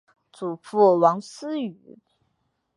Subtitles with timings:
[0.33, 1.99] 祖父王思与。